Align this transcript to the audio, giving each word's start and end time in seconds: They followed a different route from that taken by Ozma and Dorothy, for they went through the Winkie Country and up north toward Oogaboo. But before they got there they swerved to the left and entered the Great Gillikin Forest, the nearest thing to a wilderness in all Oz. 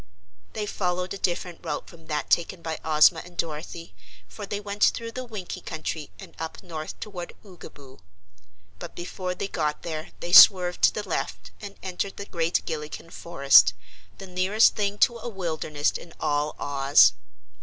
They 0.53 0.65
followed 0.65 1.13
a 1.13 1.19
different 1.19 1.63
route 1.63 1.87
from 1.87 2.07
that 2.07 2.31
taken 2.31 2.63
by 2.63 2.79
Ozma 2.83 3.21
and 3.23 3.37
Dorothy, 3.37 3.93
for 4.27 4.47
they 4.47 4.59
went 4.59 4.83
through 4.85 5.11
the 5.11 5.23
Winkie 5.23 5.61
Country 5.61 6.09
and 6.17 6.33
up 6.39 6.63
north 6.63 6.99
toward 6.99 7.33
Oogaboo. 7.45 7.99
But 8.79 8.95
before 8.95 9.35
they 9.35 9.47
got 9.47 9.83
there 9.83 10.07
they 10.19 10.31
swerved 10.31 10.81
to 10.85 10.93
the 10.95 11.07
left 11.07 11.51
and 11.61 11.75
entered 11.83 12.17
the 12.17 12.25
Great 12.25 12.65
Gillikin 12.65 13.11
Forest, 13.11 13.75
the 14.17 14.25
nearest 14.25 14.73
thing 14.75 14.97
to 14.97 15.19
a 15.19 15.29
wilderness 15.29 15.91
in 15.91 16.15
all 16.19 16.55
Oz. 16.57 17.13